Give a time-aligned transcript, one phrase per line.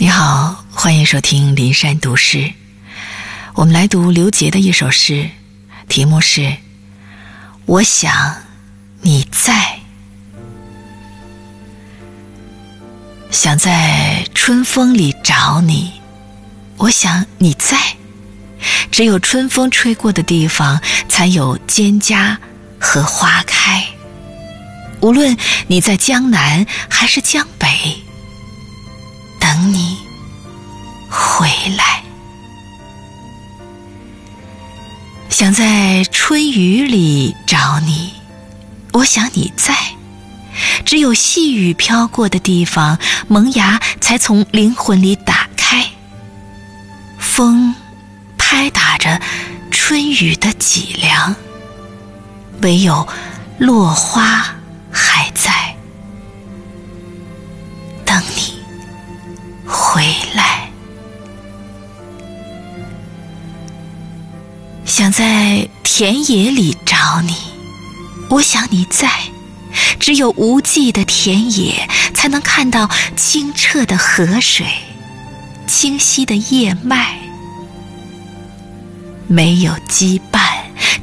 [0.00, 2.52] 你好，欢迎收听林山读诗。
[3.54, 5.28] 我们来读刘杰的一首诗，
[5.88, 6.40] 题目是
[7.66, 8.36] 《我想
[9.00, 9.54] 你在》。
[13.32, 15.94] 想在春风里找你，
[16.76, 17.76] 我想你在。
[18.92, 22.36] 只有春风吹过的地方，才有蒹葭
[22.78, 23.84] 和花开。
[25.00, 25.36] 无论
[25.66, 28.04] 你在江南还是江北。
[29.58, 29.98] 等你
[31.10, 32.04] 回来，
[35.28, 38.12] 想在春雨里找你，
[38.92, 39.74] 我想你在。
[40.84, 45.84] 只有细雨飘过的地方，萌芽才从灵魂里打开。
[47.18, 47.74] 风
[48.38, 49.20] 拍打着
[49.72, 51.34] 春雨的脊梁，
[52.62, 53.08] 唯有
[53.58, 54.54] 落花
[60.08, 60.70] 回来，
[64.86, 67.34] 想在田野里找你，
[68.30, 69.10] 我想你在。
[70.00, 74.66] 只有无际的田野，才能看到清澈的河水，
[75.66, 77.18] 清晰的叶脉。
[79.26, 80.40] 没有羁绊，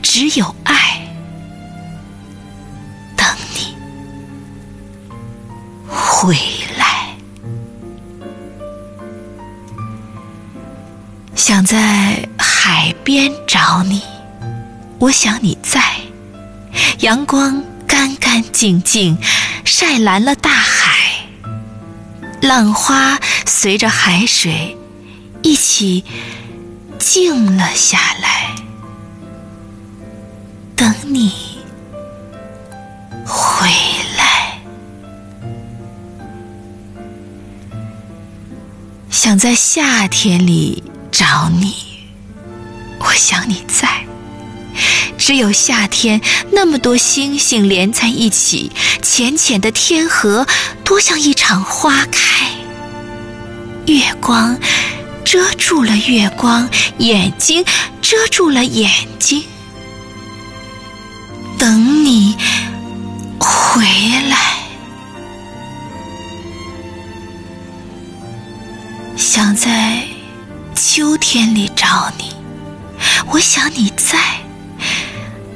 [0.01, 1.07] 只有爱。
[3.15, 3.75] 等你
[5.87, 6.74] 回来。
[11.47, 14.01] 想在海边找你，
[14.97, 15.79] 我想你在。
[17.01, 19.15] 阳光干干净净，
[19.63, 20.95] 晒蓝了大海。
[22.41, 24.75] 浪花随着海水
[25.43, 26.03] 一起
[26.97, 28.55] 静了下来，
[30.75, 31.31] 等你
[33.23, 33.69] 回
[34.17, 34.57] 来。
[39.11, 40.83] 想在夏天里。
[41.17, 41.73] 找你，
[42.99, 44.05] 我想你在。
[45.17, 46.19] 只有夏天，
[46.51, 48.69] 那么多星星连在一起，
[49.01, 50.45] 浅浅的天河
[50.83, 52.49] 多像一场花开。
[53.85, 54.59] 月光
[55.23, 56.67] 遮住了月光，
[56.97, 57.63] 眼睛
[58.01, 59.41] 遮住了眼睛。
[61.57, 62.35] 等你
[63.39, 63.81] 回
[64.29, 64.57] 来，
[69.15, 70.05] 想在。
[70.75, 72.35] 秋天里找你，
[73.31, 74.19] 我想你在。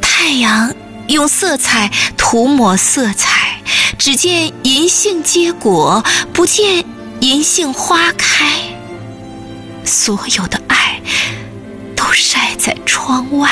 [0.02, 0.74] 太阳
[1.08, 3.62] 用色彩涂抹色彩，
[3.98, 6.04] 只见银杏结果，
[6.34, 6.84] 不见
[7.20, 8.50] 银杏花开。
[9.84, 11.02] 所有的爱
[11.96, 13.50] 都晒在窗外，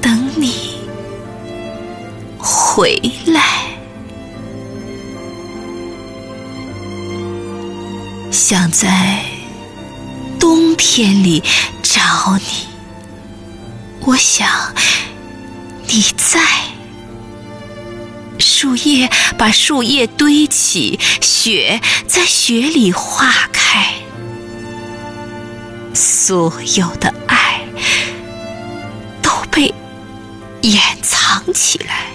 [0.00, 0.78] 等你
[2.38, 3.69] 回来。
[8.30, 9.24] 想在
[10.38, 11.42] 冬天里
[11.82, 12.00] 找
[12.38, 12.68] 你，
[14.00, 14.48] 我想
[15.88, 16.40] 你在。
[18.38, 23.92] 树叶把树叶堆起，雪在雪里化开。
[25.92, 27.60] 所有的爱
[29.20, 29.74] 都被
[30.62, 32.06] 掩藏起来，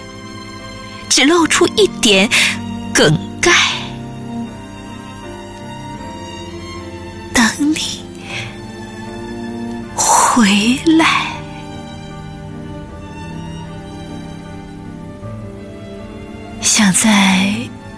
[1.10, 2.30] 只露出一点
[2.94, 3.52] 梗概。
[10.36, 11.32] 回来，
[16.62, 17.54] 想在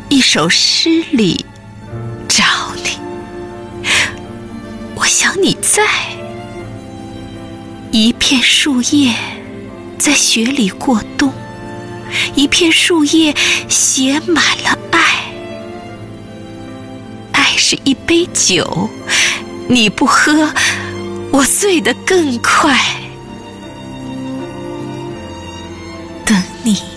[0.07, 1.43] 一首诗里
[2.27, 2.43] 找
[2.75, 2.91] 你。
[4.93, 5.81] 我想你在，
[7.91, 9.15] 一片树叶
[9.97, 11.33] 在雪里过冬，
[12.35, 13.33] 一片树叶
[13.67, 15.23] 写满了爱。
[17.31, 18.87] 爱是一杯酒，
[19.67, 20.53] 你不喝。
[21.31, 22.75] 我醉得更快，
[26.25, 26.96] 等你。